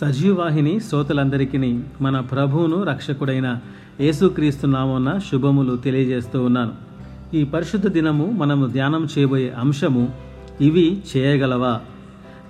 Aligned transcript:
సజీవాహిని 0.00 0.80
శ్రోతలందరికీ 0.80 1.58
మన 2.00 2.20
ప్రభువును 2.20 2.82
రక్షకుడైన 2.82 3.48
యేసుక్రీస్తు 4.00 4.66
నామన్న 4.66 5.18
శుభములు 5.18 5.76
తెలియజేస్తూ 5.76 6.44
ఉన్నాను. 6.44 6.72
ఈ 7.36 7.44
పరిశుద్ధ 7.44 7.88
దినము 7.88 8.26
మనము 8.30 8.66
ధ్యానం 8.66 9.02
చేయబోయే 9.04 9.50
అంశము 9.58 10.04
ఇవి 10.60 11.02
చేయగలవా? 11.10 11.80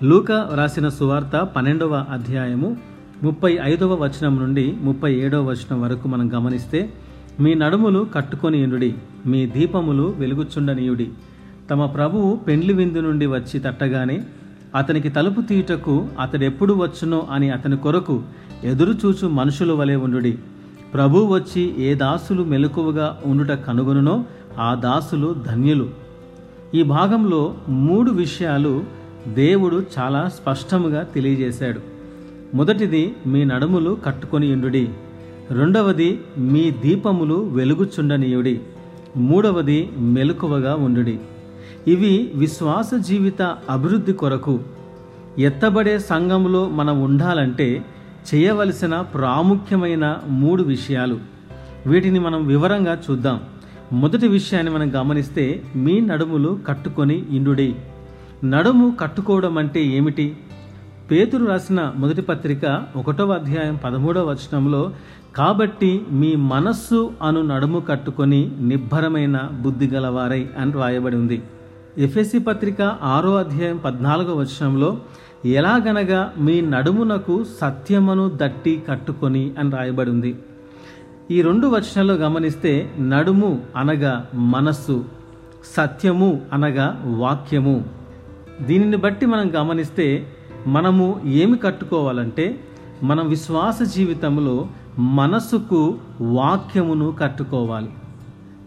లూక 0.03 0.31
రాసిన 0.31 0.89
సువార్త 0.89 1.47
పన్నెండవ 1.55 2.05
అధ్యాయము 2.09 2.77
ముప్పై 3.23 3.59
ఐదవ 3.63 3.93
వచనం 3.93 4.35
నుండి 4.39 4.65
ముప్పై 4.81 5.13
ఏడవ 5.13 5.43
వచనం 5.43 5.81
వరకు 5.81 6.07
మనం 6.07 6.33
గమనిస్తే 6.33 6.89
మీ 7.39 7.53
నడుములు 7.53 8.07
కట్టుకొని 8.15 8.63
ఇండుడి 8.63 8.95
మీ 9.25 9.45
దీపములు 9.45 10.15
వెలుగుచుండనీయుడి. 10.17 11.09
తమ 11.71 11.85
ప్రభువు 11.85 12.35
పెండ్లి 12.47 12.73
విందు 12.73 12.99
నుండి 12.99 13.25
వచ్చి 13.25 13.59
తట్టగానే 13.59 14.23
అతనికి 14.75 15.09
తలుపు 15.09 15.41
తీయుటకు 15.41 16.07
అతడెప్పుడు 16.19 16.73
వచ్చునో 16.73 17.27
అని 17.31 17.49
అతని 17.49 17.77
కొరకు 17.77 18.21
ఎదురుచూచు 18.63 19.27
మనుషుల 19.27 19.71
వలె 19.71 19.95
ఉండుడి. 19.95 20.37
ప్రభు 20.93 21.19
వచ్చి 21.19 21.83
ఏ 21.83 21.93
దాసులు 21.93 22.43
మెలకువగా 22.43 23.21
ఉండుట 23.25 23.47
కనుగొనునో 23.47 24.25
ఆ 24.59 24.75
దాసులు 24.75 25.35
ధన్యులు. 25.47 25.89
ఈ 26.75 26.83
భాగంలో 26.83 27.55
మూడు 27.69 28.11
విషయాలు 28.11 28.83
దేవుడు 29.27 29.83
చాలా 29.99 30.27
స్పష్టముగా 30.27 31.03
తెలియజేశాడు. 31.03 31.81
మొదటిది 32.55 33.15
మీ 33.27 33.43
నడుములు 33.43 33.97
కట్టుకొని 34.05 34.53
ఉండుడి. 34.53 34.89
రెండవది 35.51 36.21
మీ 36.37 36.71
దీపములు 36.71 37.35
వెలుగుచుండనీయుడి. 37.35 38.59
మూడవది 39.17 39.89
మెలకువగా 39.97 40.75
ఉండుడి. 40.75 41.19
ఇవి 41.87 42.31
విశ్వాస 42.35 42.93
జీవిత 42.93 43.41
అభివృద్ధి 43.69 44.13
కొరకు 44.13 44.59
ఎత్తబడే 45.39 45.99
సంఘంలో 45.99 46.69
మనం 46.69 47.03
ఉండాలంటే 47.03 47.85
చేయవలసిన 48.35 49.01
ప్రాముఖ్యమైన 49.01 50.17
మూడు 50.27 50.63
విషయాలు. 50.63 51.19
వీటిని 51.87 52.19
మనం 52.19 52.47
వివరంగా 52.47 52.97
చూద్దాం. 53.11 53.39
మొదటి 53.93 54.27
విషయాన్ని 54.27 54.71
మనం 54.71 55.01
గమనిస్తే 55.01 55.63
మీ 55.75 55.99
నడుములు 55.99 56.59
కట్టుకొని 56.67 57.25
ఇండుడి. 57.29 57.75
నడుము 58.43 58.95
కట్టుకోవడం 58.99 59.57
అంటే 59.57 59.83
ఏమిటి? 59.83 60.37
పేతురు 61.11 61.45
రాసిన 61.45 61.93
మొదటి 61.97 62.21
పత్రిక 62.21 62.83
ఒకటవ 62.95 63.31
అధ్యాయం 63.33 63.79
పదమూడవ 63.83 64.29
వచనంలో 64.29 64.91
కాబట్టి 65.35 66.05
మీ 66.11 66.35
మనస్సు 66.35 67.11
అను 67.21 67.41
నడుము 67.41 67.79
కట్టుకొని 67.79 68.51
నిబ్బరమైన 68.59 69.49
బుద్ధి 69.61 69.87
గలవారై 69.87 70.47
అని 70.57 70.71
రాయబడి 70.71 71.15
ఉంది. 71.15 71.43
ఎఫ్ఎస్సి 71.97 72.39
పత్రిక 72.39 72.81
ఆరో 72.81 73.35
అధ్యాయం 73.35 73.77
పద్నాలుగో 73.77 74.35
వచనంలో 74.35 74.97
ఎలాగనగా 75.45 76.33
మీ 76.37 76.61
నడుమునకు 76.61 77.45
సత్యమును 77.61 78.31
దట్టి 78.35 78.83
కట్టుకొని 78.89 79.51
అని 79.59 79.71
రాయబడి 79.71 80.09
ఉంది 80.09 80.39
ఈ 81.31 81.41
రెండు 81.41 81.67
వచనాల్లో 81.67 82.13
గమనిస్తే 82.13 82.91
నడుము 82.99 83.61
అనగా 83.75 84.25
మనస్సు 84.33 85.05
సత్యము 85.65 86.41
అనగా 86.53 87.03
వాక్యము. 87.05 87.85
దీనిని 88.61 88.97
బట్టి 88.97 89.25
మనం 89.25 89.51
గమనిస్తే 89.55 90.27
మనము 90.67 91.21
ఏమి 91.25 91.57
కట్టుకోవాలంటే 91.57 92.63
మన 93.03 93.21
విశ్వాస 93.21 93.95
జీవితంలో 93.95 94.67
మనస్సుకు 94.99 95.97
వాక్యమును 96.21 97.11
కట్టుకోవాలి. 97.11 97.89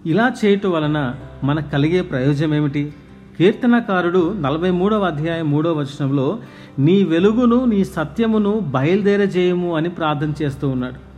ఇలా 0.06 0.33
చేయటం 0.45 0.70
వలన 0.70 1.14
మనకు 1.45 1.70
కలిగే 1.70 2.00
ప్రయోజనం 2.00 2.55
ఏమిటి? 2.55 2.92
కీర్తనకారుడు 3.38 4.32
నలభై 4.40 4.70
మూడవ 4.70 5.04
అధ్యాయం 5.04 5.50
మూడవ 5.50 5.72
వచనంలో 5.72 6.38
నీ 6.78 7.04
వెలుగును 7.04 7.64
నీ 7.64 7.84
సత్యమును 7.84 8.60
బయలుదేరజేయము 8.60 9.77
అని 9.77 9.88
ప్రార్థన 9.88 10.32
చేస్తూ 10.42 10.68
ఉన్నాడు. 10.68 11.14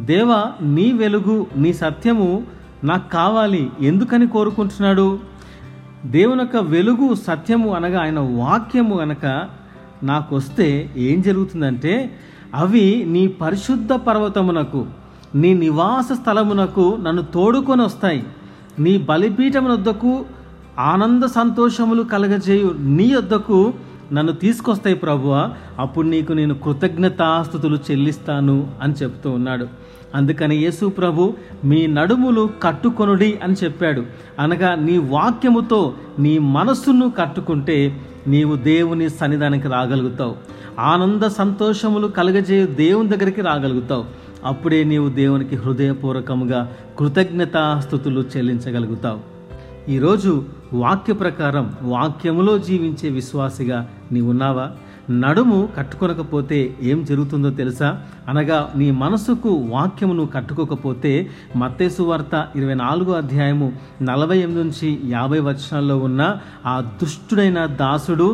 దేవా 0.00 0.44
నీ 0.62 0.92
వెలుగు 0.92 1.46
నీ 1.56 1.72
సత్యము 1.72 2.42
నాకు 2.84 3.10
కావాలి. 3.10 3.70
ఎందుకని 3.80 4.26
కోరుకుంటున్నాడు? 4.26 5.18
దేవుని 6.06 6.40
యొక్క 6.40 6.56
వెలుగు 6.56 7.14
సత్యము 7.14 7.74
అనగా 7.74 8.02
ఆయన 8.02 8.18
వాక్యము 8.18 9.00
అనక 9.00 9.48
నాకు 10.02 10.36
వస్తే 10.36 10.90
ఏం 10.96 11.20
జరుగుతుందంటే 11.20 12.10
అవి 12.54 13.04
నీ 13.08 13.26
పరిశుద్ధ 13.26 13.92
పర్వతమునకు 13.92 14.86
నీ 15.34 15.54
నివాస 15.54 16.12
స్థలమునకు 16.12 16.98
నన్ను 17.02 17.22
తోడుకొని 17.22 17.82
వస్తాయి. 17.82 18.24
నీ 18.78 18.98
బలిపీఠమునొద్దకు 18.98 20.08
వద్దకు 20.08 20.33
ఆనంద 20.78 21.24
సంతోషములు 21.24 22.02
కలగజేయు 22.02 22.74
నీ 22.78 23.14
వద్దకు 23.14 23.74
నన్ను 24.12 24.32
తీసుకొస్తాయి 24.32 24.96
ప్రభువ. 24.96 25.54
అప్పుడు 25.78 26.06
నీకు 26.06 26.32
నేను 26.32 26.54
కృతజ్ఞతాస్థుతులు 26.54 27.78
చెల్లిస్తాను 27.90 28.70
అని 28.82 28.92
చెప్తూ 28.92 29.30
ఉన్నాడు. 29.30 29.68
అందుకని 30.14 30.56
యేసు 30.56 30.86
ప్రభు 30.86 31.34
మీ 31.64 31.86
నడుములు 31.86 32.50
కట్టుకొనుడి 32.62 33.38
అని 33.44 33.54
చెప్పాడు. 33.64 34.02
అనగా 34.38 34.74
నీ 34.74 34.98
వాక్యముతో 34.98 35.94
నీ 36.18 36.38
మనస్సును 36.38 37.10
కట్టుకుంటే 37.10 38.00
నీవు 38.26 38.56
దేవుని 38.56 39.10
సన్నిధానికి 39.10 39.68
రాగలుగుతావు. 39.68 40.34
ఆనంద 40.78 41.22
సంతోషములు 41.22 42.06
కలగజే 42.06 42.66
దేవుని 42.66 43.08
దగ్గరికి 43.08 43.40
రాగలుగుతావు. 43.40 44.04
అప్పుడే 44.44 44.84
నీవు 44.84 45.08
దేవునికి 45.08 45.56
హృదయపూర్వకముగా 45.56 46.72
కృతజ్ఞతాస్థుతులు 46.98 48.24
చెల్లించగలుగుతావు. 48.36 49.33
ఈరోజు 49.88 50.30
వాక్య 50.72 51.12
ప్రకారం 51.12 51.72
వాక్యములో 51.82 52.58
జీవించే 52.58 53.08
విశ్వాసిగా 53.10 53.78
నీ 54.12 54.20
ఉన్నావా 54.20 54.64
నడుము 55.10 55.68
కట్టుకొనకపోతే 55.76 56.76
ఏం 56.82 57.04
జరుగుతుందో 57.04 57.50
తెలుసా? 57.50 57.88
అనగా 58.28 58.72
నీ 58.76 58.90
మనసుకు 58.90 59.48
వాక్యమును 59.48 60.26
కట్టుకోకపోతే 60.26 61.12
మత్తేసు 61.56 62.02
వార్త 62.02 62.48
ఇరవై 62.56 62.74
నాలుగో 62.74 63.12
అధ్యాయము 63.12 63.68
నలభై 64.02 64.38
ఎనిమిది 64.38 64.64
నుంచి 64.64 65.00
యాభై 65.10 65.38
వచనాల్లో 65.38 65.96
ఉన్న 65.98 66.22
ఆ 66.66 66.80
దుష్టుడైన 67.02 67.66
దాసుడు 67.74 68.28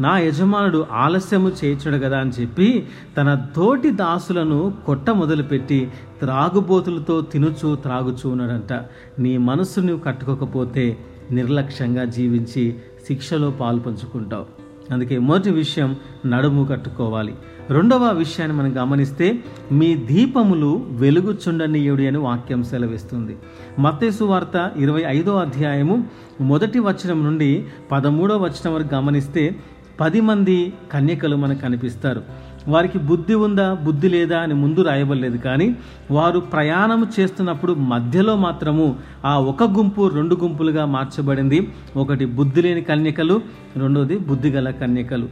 నా 0.00 0.18
యజమానుడు 0.18 0.86
ఆలస్యము 0.92 1.48
చేయించడు 1.48 1.98
కదా 1.98 2.18
అని 2.18 2.30
చెప్పి 2.30 2.86
తన 3.16 3.46
తోటి 3.56 3.90
దాసులను 3.90 4.74
కొట్ట 4.86 5.10
మొదలుపెట్టి 5.10 5.92
త్రాగుబోతులతో 6.20 7.20
తినుచు 7.20 7.74
త్రాగుచూ 7.74 8.30
ఉన్నాడంట. 8.30 8.80
నీ 9.18 9.36
మనసు 9.36 9.80
నువ్వు 9.80 10.04
కట్టుకోకపోతే 10.04 10.98
నిర్లక్ష్యంగా 11.30 12.04
జీవించి 12.04 12.74
శిక్షలో 13.08 13.50
పాలు 13.50 13.78
పంచుకుంటావు. 13.78 14.60
అందుకే 14.92 15.18
మొదటి 15.18 15.50
విషయం 15.50 15.96
నడుము 16.26 16.64
కట్టుకోవాలి. 16.64 17.34
రెండవ 17.70 18.12
విషయాన్ని 18.12 18.56
మనం 18.56 18.82
గమనిస్తే 18.82 19.44
మీ 19.72 19.96
దీపములు 19.96 20.86
వెలుగుచుండనీయుడి 20.90 22.06
అని 22.06 22.18
వాక్యం 22.18 22.62
సెలవిస్తుంది. 22.62 23.36
మత్తేసు 23.78 24.24
వార్త 24.24 24.70
ఇరవై 24.76 25.02
ఐదో 25.06 25.36
అధ్యాయము 25.36 26.04
మొదటి 26.40 26.78
వచనం 26.78 27.24
నుండి 27.24 27.64
పదమూడవ 27.92 28.36
వచనం 28.44 28.74
వరకు 28.74 28.94
గమనిస్తే 28.94 29.56
పది 30.00 30.20
మంది 30.20 30.72
కన్యకలు 30.92 31.36
మనకు 31.36 31.60
కనిపిస్తారు. 31.60 32.22
వారికి 32.68 32.98
బుద్ధి 32.98 33.34
ఉందా 33.34 33.74
బుద్ధి 33.74 34.08
లేదా 34.08 34.38
అని 34.38 34.54
ముందు 34.54 34.82
రాయబడలేదు 34.82 35.36
కానీ 35.36 35.76
వారు 36.10 36.40
ప్రయాణం 36.40 37.06
చేస్తున్నప్పుడు 37.20 37.72
మధ్యలో 37.72 38.36
మాత్రము 38.36 38.96
ఆ 39.24 39.38
ఒక 39.38 39.62
గుంపు 39.62 40.08
రెండు 40.08 40.34
గుంపులుగా 40.42 40.84
మార్చబడింది. 40.84 41.68
ఒకటి 41.96 42.24
బుద్ధి 42.24 42.62
లేని 42.62 42.82
కన్యకలు 42.82 43.40
రెండోది 43.76 44.18
బుద్ధిగల 44.18 44.70
కన్యకలు. 44.70 45.28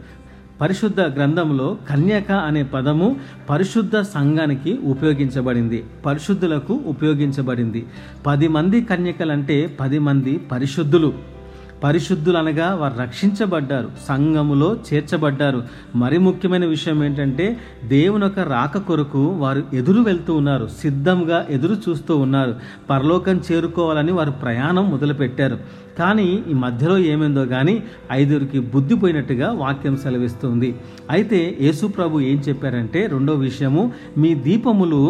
పరిశుద్ధ 0.60 1.00
గ్రంథంలో 1.00 1.76
కన్యక 1.90 2.32
అనే 2.32 2.62
పదము 2.62 3.16
పరిశుద్ధ 3.50 4.00
సంఘానికి 4.00 4.78
ఉపయోగించబడింది. 4.84 5.84
పరిశుద్ధులకు 6.06 6.80
ఉపయోగించబడింది. 6.86 7.86
పది 8.26 8.48
మంది 8.48 8.84
కన్యకలంటే 8.84 9.76
పది 9.80 9.98
మంది 9.98 10.36
పరిశుద్ధులు. 10.52 11.37
పరిశుద్ధులు 11.84 12.38
అనగా 12.38 12.74
వారు 12.74 12.94
రక్షించబడ్డారు 13.00 13.90
సంఘములో 14.08 14.76
చేర్చబడ్డారు. 14.88 15.62
మరి 15.94 16.18
ముఖ్యమైన 16.18 16.66
విషయం 16.66 17.04
ఏంటంటే 17.04 17.56
దేవుని 17.84 18.22
యొక్క 18.24 18.40
రాక 18.40 18.78
కొరకు 18.78 19.26
వారు 19.26 19.62
ఎదురు 19.74 20.00
వెళ్తూ 20.00 20.34
ఉన్నారు 20.34 20.68
సిద్ధంగా 20.82 21.46
ఎదురు 21.50 21.76
చూస్తూ 21.88 22.16
ఉన్నారు. 22.16 22.56
పరలోకం 22.90 23.40
చేరుకోవాలని 23.52 24.12
వారు 24.12 24.30
ప్రయాణం 24.30 24.90
మొదలుపెట్టారు. 24.90 25.58
కానీ 25.98 26.26
ఈ 26.52 26.54
మధ్యలో 26.64 26.96
ఏమైందో 27.12 27.44
కానీ 27.54 27.74
ఐదుగురికి 28.18 28.58
బుద్ధి 28.74 28.96
పోయినట్టుగా 29.02 29.48
వాక్యం 29.62 29.96
సెలవిస్తుంది. 30.04 30.70
అయితే 31.10 31.40
యేసు 31.66 31.86
ప్రభు 31.96 32.22
ఏం 32.30 32.38
చెప్పారంటే 32.48 33.02
రెండో 33.14 33.34
విషయము 33.46 33.82
మీ 34.22 34.30
దీపములు 34.46 35.00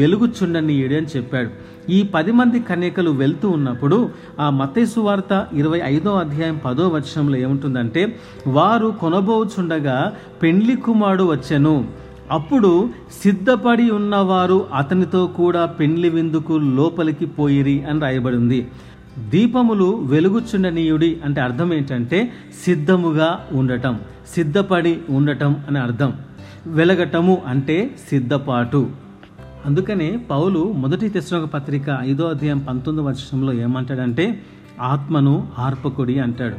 వెలుగుచుండని 0.00 0.74
ఏడు 0.84 0.96
అని 1.00 1.12
చెప్పాడు. 1.16 1.50
ఈ 1.96 2.00
పది 2.14 2.32
మంది 2.38 2.58
కన్యకలు 2.70 3.10
వెళ్తూ 3.22 3.46
ఉన్నప్పుడు 3.58 3.98
ఆ 4.40 4.48
మతేసు 4.58 5.00
వార్త 5.06 5.32
ఇరవై 5.60 5.80
ఐదో 5.94 6.10
అధ్యాయం 6.24 6.58
పదో 6.66 6.84
వచనంలో 6.96 7.36
ఏముంటుందంటే 7.44 8.02
వారు 8.58 8.88
కొనబోచుండగా 9.00 9.96
పెండ్లి 10.42 10.76
కుమారుడు 10.86 11.26
వచ్చెను. 11.32 11.74
అప్పుడు 12.36 12.70
సిద్ధపడి 13.22 13.86
ఉన్నవారు 13.90 14.58
అతనితో 14.80 15.22
కూడా 15.38 15.62
పెండ్లి 15.78 16.08
విందుకు 16.16 16.54
లోపలికి 16.78 17.26
పోయిరి 17.38 17.76
అని 17.90 18.00
రాయబడింది. 18.00 18.60
దీపములు 19.28 19.96
వెలుగుచుండనీయుడి 19.96 21.20
అంటే 21.24 21.40
అర్థం 21.40 21.74
ఏంటంటే 21.74 22.32
సిద్ధముగా 22.64 23.46
ఉండటం 23.52 24.00
సిద్ధపడి 24.34 24.98
ఉండటం 25.10 25.56
అని 25.68 25.78
అర్థం. 25.78 26.12
వెలగటము 26.66 27.42
అంటే 27.46 27.96
సిద్ధపాటు. 28.10 28.90
అందుకనే 29.66 30.26
పౌలు 30.30 30.72
మొదటి 30.72 31.08
తెశ్లోక 31.08 31.44
పత్రిక 31.44 31.98
ఐదో 32.00 32.26
అధ్యాయం 32.26 32.58
పంతొమ్మిది 32.58 33.08
వర్షంలో 33.08 33.52
ఏమంటాడంటే 33.52 34.42
ఆత్మను 34.80 35.48
ఆర్పకుడి 35.58 36.18
అంటాడు. 36.18 36.56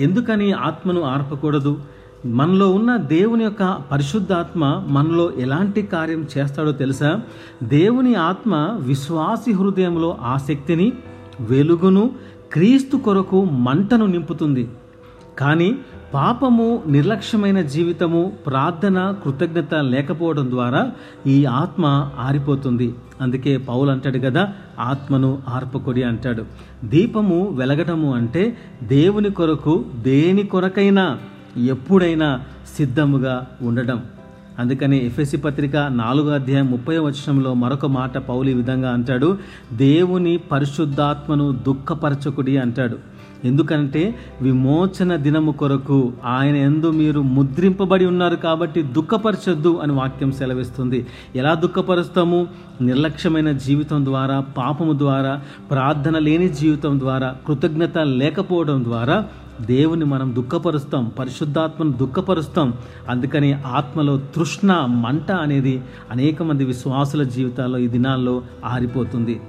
ఎందుకని 0.00 0.52
ఆత్మను 0.52 1.02
ఆర్పకూడదు? 1.02 1.82
మనలో 2.26 2.70
ఉన్న 2.70 2.96
దేవుని 2.96 3.44
యొక్క 3.44 3.78
పరిశుద్ధాత్మ 3.92 4.84
మనలో 4.88 5.32
ఎలాంటి 5.38 5.82
కార్యం 5.82 6.26
చేస్తాడో 6.38 6.72
తెలుసా? 6.72 7.20
దేవుని 7.62 8.14
ఆత్మ 8.14 8.76
విశ్వాసి 8.80 9.52
హృదయంలో 9.52 10.16
ఆసక్తిని 10.22 10.92
వెలుగును 11.40 12.10
క్రీస్తు 12.52 12.96
కొరకు 12.96 13.44
మంటను 13.44 14.06
నింపుతుంది. 14.06 14.68
కానీ 15.38 15.78
పాపము 16.14 16.82
నిర్లక్ష్యమైన 16.86 17.60
జీవితము 17.60 18.32
ప్రార్థన 18.46 19.14
కృతజ్ఞత 19.24 19.74
లేకపోవడం 19.74 20.50
ద్వారా 20.50 20.92
ఈ 21.26 21.44
ఆత్మ 21.44 22.10
ఆరిపోతుంది. 22.18 22.94
అందుకే 23.20 23.56
పౌలు 23.56 23.90
అంటాడు 23.90 24.18
కదా 24.18 24.52
ఆత్మను 24.80 25.42
ఆర్పకొడి 25.48 26.02
అంటాడు. 26.02 26.44
దీపము 26.84 27.48
వెలగటము 27.48 28.14
అంటే 28.14 28.56
దేవుని 28.82 29.30
కొరకు 29.30 29.84
దేని 29.96 30.42
కొరకైనా 30.42 31.18
ఎప్పుడైనా 31.56 32.40
సిద్ధముగా 32.76 33.46
ఉండడం. 33.62 34.02
అందుకని 34.58 35.06
ఎఫ్ఎస్సి 35.06 35.36
పత్రిక 35.36 35.76
నాలుగో 35.76 36.30
అధ్యాయం 36.30 36.70
ముప్పై 36.70 36.98
వచనంలో 36.98 37.54
మరొక 37.54 37.86
మాట 37.86 38.18
పౌలు 38.18 38.50
ఈ 38.50 38.54
విధంగా 38.54 38.90
అంటాడు 38.90 39.38
దేవుని 39.72 40.36
పరిశుద్ధాత్మను 40.36 41.52
దుఃఖపరచకుడి 41.66 42.58
అంటాడు. 42.58 43.14
ఎందుకంటే 43.44 44.14
విమోచన 44.42 45.16
దినము 45.16 45.52
కొరకు 45.52 46.12
ఆయన 46.24 46.56
ఎందు 46.56 46.90
మీరు 46.90 47.20
ముద్రింపబడి 47.20 48.06
ఉన్నారు 48.06 48.36
కాబట్టి 48.36 48.82
దుఃఖపరచొద్దు 48.82 49.80
అని 49.82 49.92
వాక్యం 49.92 50.32
సెలవిస్తుంది. 50.32 51.06
ఎలా 51.36 51.54
దుఃఖపరుస్తాము? 51.54 52.46
నిర్లక్ష్యమైన 52.80 53.52
జీవితం 53.52 54.04
ద్వారా 54.04 54.40
పాపము 54.40 54.98
ద్వారా 54.98 55.40
ప్రార్థన 55.70 56.18
లేని 56.18 56.48
జీవితం 56.48 57.00
ద్వారా 57.00 57.36
కృతజ్ఞత 57.46 57.98
లేకపోవడం 57.98 58.84
ద్వారా 58.84 59.26
దేవుని 59.60 60.04
మనం 60.04 60.34
దుఃఖపరుస్తాం 60.34 61.12
పరిశుద్ధాత్మను 61.18 61.92
దుఃఖపరుస్తాం. 61.92 62.74
అందుకని 63.08 63.52
ఆత్మలో 63.52 64.16
తృష్ణ 64.16 64.86
మంట 64.88 65.30
అనేది 65.30 65.82
అనేక 66.10 66.42
మంది 66.42 66.64
విశ్వాసుల 66.64 67.22
జీవితాల్లో 67.22 67.78
ఈ 67.78 67.88
దినాల్లో 67.88 68.42
ఆరిపోతుంది. 68.64 69.40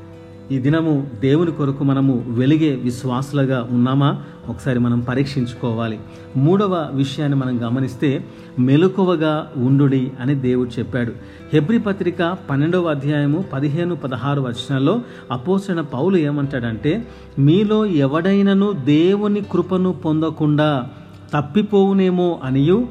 ఈ 0.52 0.58
దినము 0.58 1.08
దేవుని 1.20 1.52
కొరకు 1.52 1.84
మనము 1.84 2.26
వెలిగే 2.28 2.76
విశ్వాసులుగా 2.76 3.68
ఉన్నామా? 3.72 4.22
ఒకసారి 4.50 4.80
మనం 4.80 5.00
పరీక్షించుకోవాలి. 5.00 6.00
మూడవ 6.38 6.90
విషయాన్ని 6.94 7.38
మనం 7.38 7.68
గమనిస్తే 7.68 8.26
మెలకువగా 8.60 9.52
ఉండుడి 9.58 10.12
అని 10.20 10.36
దేవుడు 10.36 10.70
చెప్పాడు. 10.80 11.12
హెబ్రి 11.54 11.80
పత్రిక 11.80 12.38
పన్నెండవ 12.50 12.86
అధ్యాయము 12.86 13.46
పదిహేను 13.54 13.96
పదహారు 13.96 14.42
వచనాల్లో 14.42 15.02
అపోసన 15.32 15.82
పౌలు 15.82 16.18
ఏమంటాడంటే 16.18 17.08
మీలో 17.40 17.86
ఎవడైనను 17.86 18.72
దేవుని 18.72 19.42
కృపను 19.42 19.94
పొందకుండా 19.94 20.90
తప్పిపోవునేమో 21.34 22.40
అనియు 22.44 22.88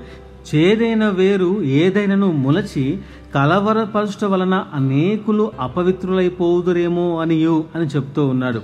చేదైన 0.55 1.09
వేరు 1.09 1.63
ఏదైనను 1.63 2.33
ములచి 2.33 2.99
కలవరపరచట 3.35 4.25
వలన 4.25 4.65
అనేకులు 4.75 5.53
అపవిత్రులైపోదురేమో 5.61 7.21
అనియు 7.21 7.65
అని 7.75 7.87
చెప్తూ 7.87 8.27
ఉన్నాడు. 8.27 8.61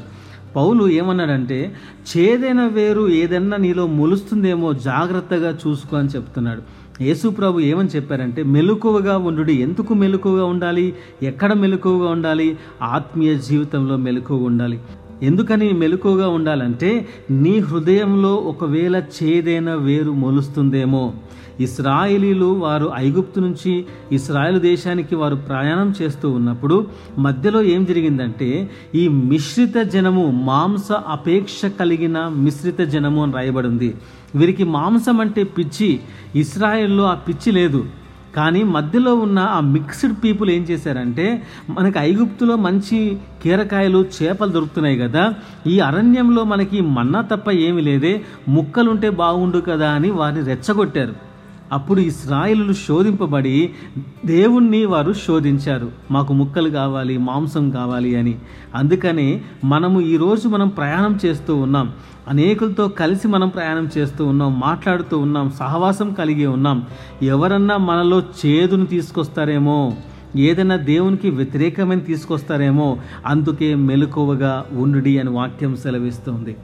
పౌలు 0.57 0.89
ఏమన్నాడంటే 0.89 1.75
చేదైన 2.17 2.67
వేరు 2.67 3.09
ఏదన్నా 3.09 3.57
నీలో 3.57 3.87
మొలుస్తుందేమో 3.87 4.73
జాగ్రత్తగా 4.73 5.59
చూసుకో 5.67 5.97
అని 5.97 6.09
చెప్తున్నాడు. 6.09 6.63
యేసు 7.03 7.29
ప్రభు 7.29 7.61
ఏమని 7.61 7.89
చెప్పారంటే 7.89 8.43
మెలకువగా 8.43 9.19
ఉండు 9.19 9.51
ఎందుకు 9.51 9.95
మెలకువగా 9.95 10.45
ఉండాలి? 10.45 10.95
ఎక్కడ 11.23 11.53
మెలకువగా 11.53 12.11
ఉండాలి? 12.11 12.57
ఆత్మీయ 12.83 13.39
జీవితంలో 13.39 13.97
మెలకువగా 13.97 14.45
ఉండాలి. 14.45 14.81
ఎందుకని 15.23 15.73
మెలకువగా 15.73 16.29
ఉండాలంటే 16.29 17.09
నీ 17.31 17.59
హృదయంలో 17.59 18.35
ఒకవేళ 18.35 19.03
చేదైన 19.23 19.75
వేరు 19.75 20.11
మొలుస్తుందేమో. 20.11 21.13
ఇస్రాయేలీలు 21.61 22.47
వారు 22.47 22.93
ఐగుప్తు 22.97 23.41
నుంచి 23.41 23.87
ఇస్రాయేల్ 24.13 24.61
దేశానికి 24.61 25.15
వారు 25.15 25.35
ప్రయాణం 25.35 25.95
చేస్తూ 26.03 26.31
ఉన్నప్పుడు 26.31 26.87
మధ్యలో 27.19 27.63
ఏం 27.63 27.85
జరిగిందంటే 27.85 28.71
ఈ 28.95 29.09
మిశ్రిత 29.09 29.77
జనము 29.77 30.31
మాంస 30.31 30.93
అపేక్ష 30.93 31.67
కలిగిన 31.67 32.29
మిశ్రిత 32.29 32.81
జనము 32.81 33.23
అని 33.23 33.33
రాయబడింది. 33.33 33.95
వీరికి 34.35 34.65
మాంసం 34.65 35.21
అంటే 35.21 35.43
పిచ్చి. 35.43 36.01
ఇస్రాయేల్లో 36.35 37.05
ఆ 37.05 37.15
పిచ్చి 37.15 37.53
లేదు. 37.53 37.85
కానీ 38.37 38.63
మధ్యలో 38.63 39.15
ఉన్న 39.15 39.39
ఆ 39.39 39.61
మిక్స్డ్ 39.61 40.25
పీపుల్ 40.25 40.51
ఏం 40.51 40.63
చేశారంటే 40.63 41.43
మనకి 41.71 41.99
ఐగుప్తులో 41.99 42.57
మంచి 42.57 43.17
కీరకాయలు 43.43 44.05
చేపలు 44.23 44.51
దొరుకుతున్నాయి 44.51 44.99
కదా. 44.99 45.35
ఈ 45.67 45.79
అరణ్యంలో 45.79 46.45
మనకి 46.45 46.81
మన్నా 46.81 47.21
తప్ప 47.21 47.51
ఏమి 47.51 47.83
లేదే. 47.83 48.23
ముక్కలుంటే 48.49 49.11
బాగుండు 49.11 49.59
కదా 49.59 49.91
అని 49.91 50.11
వారిని 50.11 50.45
రెచ్చగొట్టారు. 50.45 51.30
అప్పుడు 51.73 52.01
ఇస్రాయిలు 52.01 52.73
శోధింపబడి 52.73 53.71
దేవుణ్ణి 54.27 54.85
వారు 54.85 55.13
శోధించారు. 55.13 55.91
మాకు 56.11 56.33
ముక్కలు 56.33 56.71
కావాలి 56.71 57.19
మాంసం 57.19 57.71
కావాలి 57.71 58.17
అని. 58.17 58.39
అందుకనే 58.75 59.43
మనము 59.65 60.01
ఈరోజు 60.01 60.49
మనం 60.49 60.69
ప్రయాణం 60.69 61.19
చేస్తూ 61.27 61.57
ఉన్నాం. 61.57 61.93
అనేకులతో 62.29 62.89
కలిసి 62.89 63.29
మనం 63.29 63.49
ప్రయాణం 63.49 63.89
చేస్తూ 63.99 64.27
ఉన్నాం 64.27 64.61
మాట్లాడుతూ 64.61 65.19
ఉన్నాం 65.19 65.51
సహవాసం 65.51 66.11
కలిగి 66.11 66.47
ఉన్నాం. 66.47 66.85
ఎవరన్నా 67.23 67.77
మనలో 67.77 68.23
చేదును 68.47 68.87
తీసుకొస్తారేమో 68.87 69.93
ఏదైనా 70.37 70.77
దేవునికి 70.77 71.31
వ్యతిరేకమైన 71.31 71.99
తీసుకొస్తారేమో 71.99 72.99
అందుకే 73.27 73.75
మెలకువగా 73.75 74.65
ఉండుడి 74.73 75.19
అని 75.19 75.31
వాక్యం 75.31 75.77
సెలవిస్తుంది. 75.77 76.57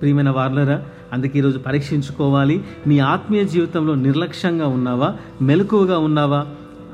ప్రియమైన 0.00 0.30
వార్లరా 0.30 0.82
అందుకే 1.12 1.38
ఈరోజు 1.38 1.58
పరీక్షించుకోవాలి. 1.58 2.64
నీ 2.86 2.98
ఆత్మీయ 2.98 3.44
జీవితంలో 3.44 3.94
నిర్లక్ష్యంగా 3.94 4.66
ఉన్నావా? 4.66 5.14
మెలకువగా 5.42 5.98
ఉన్నావా? 5.98 6.46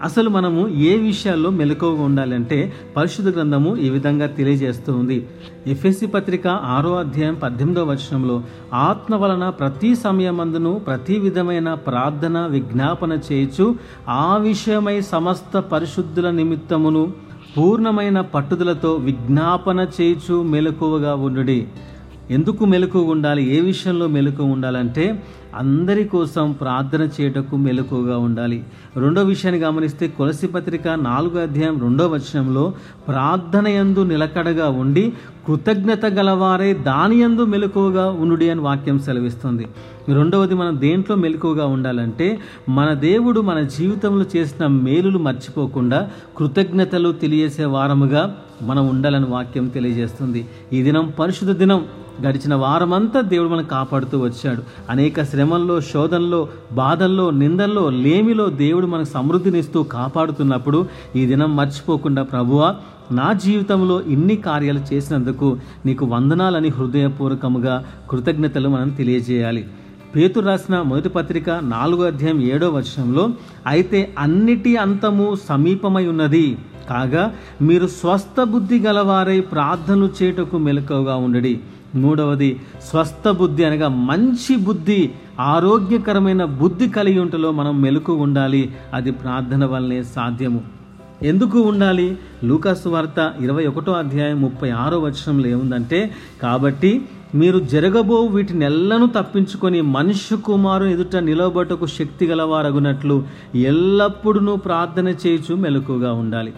అసలు 0.03 0.31
మనము 0.31 0.69
ఏ 0.69 0.99
విషయాల్లో 0.99 1.51
మెలకువగా 1.51 2.03
ఉండాలంటే 2.03 2.73
పరిశుద్ధ 2.97 3.37
గ్రంథము 3.37 3.77
ఈ 3.77 3.91
విధంగా 3.91 4.27
తెలియజేస్తుంది. 4.27 5.29
ఎఫ్ఎస్సి 5.67 6.07
పత్రిక 6.07 6.47
ఆరో 6.47 6.97
అధ్యాయం 6.97 7.35
పద్దెనిమిదవ 7.35 7.91
వచనంలో 7.91 8.43
ఆత్మ 8.75 9.15
వలన 9.15 9.49
ప్రతి 9.49 9.97
సమయమందును 9.97 10.75
ప్రతి 10.75 11.19
విధమైన 11.19 11.75
ప్రార్థన 11.75 12.39
విజ్ఞాపన 12.39 13.19
చేయొచ్చు 13.33 13.77
ఆ 14.09 14.37
విషయమై 14.37 15.01
సమస్త 15.01 15.59
పరిశుద్ధుల 15.59 16.31
నిమిత్తమును 16.31 17.13
పూర్ణమైన 17.59 18.21
పట్టుదలతో 18.21 18.95
విజ్ఞాపన 18.95 19.87
చేయుచు 20.01 20.43
మెలకువగా 20.43 21.15
ఉండుడి. 21.15 21.69
ఎందుకు 22.31 22.65
మెలకు 22.65 22.99
ఉండాలి? 22.99 23.57
ఏ 23.57 23.61
విషయంలో 23.61 24.07
మెలకు 24.07 24.43
ఉండాలంటే 24.43 25.25
అందరి 25.55 26.05
కోసం 26.05 26.53
ప్రార్థన 26.53 27.09
చేయటకు 27.21 27.57
మెలకుగా 27.57 28.19
ఉండాలి. 28.19 28.65
రెండో 28.97 29.23
విషయాన్ని 29.23 29.63
గమనిస్తే 29.63 30.09
కొలసి 30.09 30.47
పత్రిక 30.47 30.89
నాలుగో 30.89 31.41
అధ్యాయం 31.41 31.81
రెండో 31.81 32.07
వచనంలో 32.09 32.75
ప్రార్థన 33.09 33.69
యందు 33.69 34.05
నిలకడగా 34.05 34.69
ఉండి 34.69 35.13
కృతజ్ఞత 35.47 36.07
గలవారే 36.07 36.75
దాని 36.75 37.17
యందు 37.17 37.45
మెలకువగా 37.45 38.11
ఉండుడి 38.11 38.51
అని 38.51 38.61
వాక్యం 38.61 38.99
సెలవిస్తుంది. 38.99 39.69
రెండవది 40.09 40.55
మనం 40.55 40.81
దేంట్లో 40.81 41.17
మెలకువగా 41.17 41.67
ఉండాలంటే 41.67 42.39
మన 42.69 42.95
దేవుడు 42.95 43.41
మన 43.41 43.61
జీవితంలో 43.61 44.25
చేసిన 44.37 44.67
మేలులు 44.67 45.19
మర్చిపోకుండా 45.19 46.11
కృతజ్ఞతలు 46.37 47.13
తెలియజేసే 47.13 47.65
వారముగా 47.65 48.37
మనం 48.63 48.89
ఉండాలని 48.89 49.27
వాక్యం 49.27 49.69
తెలియజేస్తుంది. 49.69 50.47
ఈ 50.73 50.83
దినం 50.83 51.13
పరిశుద్ధ 51.19 51.53
దినం. 51.53 51.85
గడిచిన 52.27 52.55
వారమంతా 52.55 53.21
దేవుడు 53.21 53.49
మనం 53.49 53.65
కాపాడుతూ 53.65 54.19
వచ్చాడు. 54.19 54.63
అనేక 54.91 55.23
శ్రమల్లో 55.23 55.81
శోధనలో 55.81 56.49
బాధల్లో 56.73 57.31
నిందల్లో 57.31 57.91
లేమిలో 57.91 58.51
దేవుడు 58.51 58.87
మనకు 58.87 59.05
సమృద్ధినిస్తూ 59.05 59.83
కాపాడుతున్నప్పుడు 59.83 60.87
ఈ 61.17 61.27
దినం 61.27 61.57
మర్చిపోకుండా 61.57 62.23
ప్రభువా 62.23 62.77
నా 63.13 63.33
జీవితంలో 63.33 64.03
ఇన్ని 64.03 64.37
కార్యాలు 64.37 64.95
చేసినందుకు 64.95 65.59
నీకు 65.87 66.07
వందనాలని 66.07 66.69
హృదయపూర్వకముగా 66.69 67.85
కృతజ్ఞతలు 68.11 68.69
మనం 68.69 68.89
తెలియజేయాలి. 68.89 69.65
పేతురు 70.17 70.47
రాసిన 70.47 70.81
మొదటి 70.81 71.09
పత్రిక 71.09 71.51
నాలుగో 71.51 72.03
అధ్యాయం 72.03 72.41
ఏడో 72.41 72.71
వచనంలో 72.71 73.31
అయితే 73.67 74.15
అన్నిటి 74.19 74.77
అంతము 74.77 75.37
సమీపమై 75.49 76.07
ఉన్నది. 76.07 76.59
కాగా 76.91 77.35
మీరు 77.63 77.87
స్వస్థ 77.87 78.43
బుద్ధి 78.43 78.81
గలవారై 78.81 79.41
ప్రార్థనలు 79.41 80.11
చేయుటకు 80.23 80.59
మెలకువగా 80.59 81.17
ఉండడి. 81.17 81.61
మూడవది 81.95 82.61
స్వస్థ 82.91 83.29
బుద్ధి 83.29 83.65
అనగా 83.65 83.89
మంచి 83.89 84.57
బుద్ధి 84.57 85.11
ఆరోగ్యకరమైన 85.41 86.45
బుద్ధి 86.45 86.89
కలిగి 86.89 87.19
ఉంటలో 87.19 87.53
మనం 87.53 87.83
మెలకు 87.83 88.13
ఉండాలి. 88.13 88.75
అది 88.95 89.11
ప్రార్థన 89.11 89.65
వల్లనే 89.65 90.03
సాధ్యము. 90.03 90.86
ఎందుకు 91.23 91.61
ఉండాలి? 91.61 92.19
లూకాసు 92.45 92.89
వార్త 92.89 93.35
ఇరవై 93.41 93.67
ఒకటో 93.67 93.93
అధ్యాయం 93.93 94.41
ముప్పై 94.41 94.71
ఆరో 94.71 95.01
వచనంలో 95.01 95.49
ఏముందంటే 95.49 96.13
కాబట్టి 96.43 97.03
మీరు 97.35 97.59
జరగబో 97.59 98.27
వీటినెల్లను 98.27 99.07
తప్పించుకొని 99.07 99.81
మనుష్య 99.81 100.37
కుమారు 100.37 100.85
ఎదుట 100.85 101.17
నిలబడటకు 101.17 101.87
శక్తి 101.87 102.27
గలవారగునట్లు 102.27 103.25
ఎల్లప్పుడూ 103.55 104.57
ప్రార్థన 104.57 105.09
చేయుచు 105.09 105.55
మెలకుగా 105.55 106.13
ఉండాలి. 106.13 106.53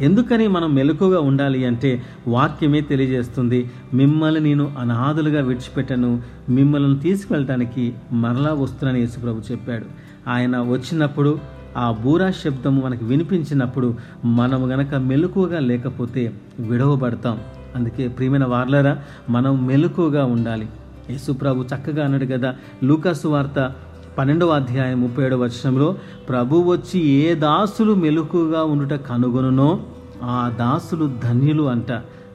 ఎందుకని 0.00 0.48
మనం 0.48 0.74
మెలకుగా 0.74 1.20
ఉండాలి 1.20 1.66
అంటే 1.66 2.02
వాక్యమే 2.28 2.80
తెలియజేస్తుంది 2.80 3.70
మిమ్మల్ని 3.94 4.40
నేను 4.40 4.72
అనాథులుగా 4.78 5.40
విడిచిపెట్టను 5.40 6.22
మిమ్మల్ని 6.48 7.00
తీసుకువెళ్ళటానికి 7.00 7.92
మరలా 8.12 8.52
వస్తున్నాను 8.52 8.98
యేసుప్రభు 8.98 9.52
చెప్పాడు. 9.52 9.84
ఆయన 10.28 10.56
వచ్చినప్పుడు 10.58 11.57
ఆ 11.78 11.92
బూరా 11.92 12.30
శబ్దం 12.30 12.80
మనకు 12.80 13.04
వినిపించినప్పుడు 13.04 13.94
మనం 14.24 14.72
గనక 14.72 14.94
మెలకుగా 14.94 15.60
లేకపోతే 15.60 16.32
విడవబడతాం. 16.58 17.38
అందుకే 17.76 18.08
ప్రియమైన 18.08 18.44
వార్లరా 18.44 18.98
మనం 19.30 19.66
మెలకుగా 19.66 20.24
ఉండాలి. 20.24 20.68
యేసుప్రభు 21.10 21.62
చక్కగా 21.62 22.04
అన్నాడు 22.04 22.24
కదా 22.24 22.54
లూకాసు 22.84 23.28
వార్త 23.28 23.72
పన్నెండవ 24.18 24.48
అధ్యాయం 24.48 25.00
ముప్పై 25.00 25.24
ఏడవ 25.24 25.42
వర్షంలో 25.42 25.96
ప్రభు 26.28 26.56
వచ్చి 26.56 27.00
ఏ 27.00 27.34
దాసులు 27.34 27.94
మెలకుగా 27.94 28.62
ఉండుట 28.64 28.92
కనుగొనునో 28.92 29.82
ఆ 30.22 30.52
దాసులు 30.58 31.10
ధన్యులు 31.24 31.62
అంట. 31.62 31.92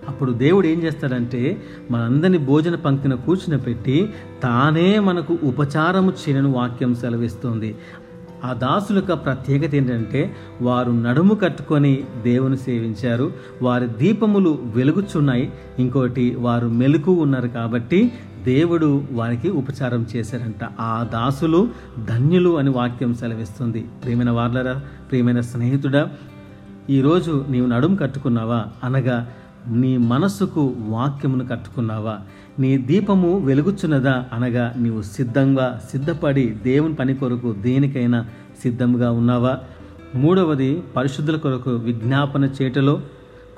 అప్పుడు 0.07 0.31
దేవుడు 0.31 0.67
ఏం 0.67 0.83
చేస్తాడంటే 0.83 1.63
మనందరిని 1.91 2.37
భోజన 2.37 2.75
పంక్తిన 2.75 3.13
కూర్చుని 3.13 3.57
పెట్టి 3.57 4.13
తానే 4.43 4.99
మనకు 4.99 5.37
ఉపచారము 5.43 6.13
చేయని 6.21 6.47
వాక్యం 6.47 6.95
సెలవిస్తుంది. 6.95 7.75
ఆ 8.43 8.53
దాసుల 8.53 8.95
యొక్క 8.95 9.13
ప్రత్యేకత 9.13 9.75
ఏంటంటే 9.75 10.35
వారు 10.61 10.91
నడుము 10.91 11.33
కట్టుకొని 11.33 12.03
దేవుని 12.23 12.57
సేవించారు. 12.57 13.33
వారి 13.61 13.87
దీపములు 13.87 14.59
వెలుగుచున్నాయి. 14.75 15.53
ఇంకోటి 15.79 16.35
వారు 16.35 16.67
మెలకు 16.67 17.13
ఉన్నారు 17.13 17.47
కాబట్టి 17.47 18.11
దేవుడు 18.43 19.03
వారికి 19.11 19.49
ఉపచారం 19.49 20.05
చేశారంట. 20.15 20.69
ఆ 20.79 21.07
దాసులు 21.13 21.69
ధన్యులు 22.09 22.57
అని 22.57 22.69
వాక్యం 22.69 23.13
సెలవిస్తుంది. 23.13 23.85
ప్రియమైన 24.03 24.29
వార్లరా 24.29 24.81
ప్రియమైన 25.09 25.39
స్నేహితుడా 25.39 26.09
ఈరోజు 26.89 27.45
నీవు 27.49 27.67
నడుము 27.67 27.95
కట్టుకున్నావా? 27.95 28.65
అనగా 28.83 29.27
నీ 29.69 29.97
మనస్సుకు 29.97 30.75
వాక్యమును 30.79 31.47
కట్టుకున్నావా? 31.47 32.19
నీ 32.59 32.77
దీపము 32.77 33.37
వెలుగుచున్నదా 33.37 34.25
అనగా 34.33 34.73
నీవు 34.77 35.01
సిద్ధంగా 35.01 35.81
సిద్ధపడి 35.91 36.55
దేవుని 36.63 36.93
పని 36.93 37.15
కొరకు 37.15 37.53
దేనికైనా 37.53 38.25
సిద్ధంగా 38.63 39.11
ఉన్నావా? 39.11 39.57
మూడవది 40.15 40.83
పరిశుద్ధుల 40.95 41.35
కొరకు 41.35 41.69
విజ్ఞాపన 41.69 42.43
చేయటలో 42.43 43.01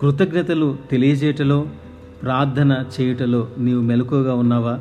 కృతజ్ఞతలు 0.02 0.78
తెలియజేయటలో 0.92 1.68
ప్రార్థన 2.24 2.86
చేయుటలో 3.02 3.48
నీవు 3.60 3.82
మెలకుగా 3.82 4.36
ఉన్నావా? 4.36 4.80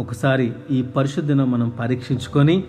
ఒకసారి 0.00 0.52
ఈ 0.70 0.82
పరిశుద్ధను 0.82 1.44
మనం 1.44 1.68
పరీక్షించుకొని 1.68 2.64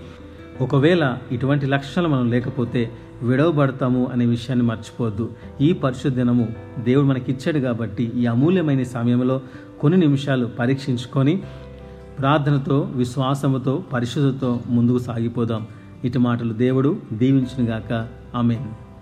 ఒకవేళ 0.61 1.17
ఇటువంటి 1.31 1.65
లక్షణాలు 1.65 2.13
మనం 2.13 2.31
లేకపోతే 2.31 2.91
విడవబడతాము 3.21 4.09
అనే 4.13 4.25
విషయాన్ని 4.25 4.65
మర్చిపోవద్దు. 4.65 5.29
ఈ 5.61 5.73
పరిశుద్ధనము 5.73 6.47
దేవుడు 6.79 7.05
మనకిచ్చాడు 7.05 7.59
కాబట్టి 7.59 8.03
ఈ 8.03 8.25
అమూల్యమైన 8.25 8.83
సమయంలో 8.83 9.41
కొన్ని 9.79 9.99
నిమిషాలు 9.99 10.45
పరీక్షించుకొని 10.45 11.43
ప్రార్థనతో 12.19 12.79
విశ్వాసముతో 12.79 13.83
పరిశుద్ధతో 13.93 14.59
ముందుకు 14.67 14.97
సాగిపోదాం. 14.97 15.67
ఇటు 16.05 16.19
మాటలు 16.19 16.53
దేవుడు 16.53 16.97
దీవించునుగాక. 17.13 18.07
ఆమెను. 18.35 18.92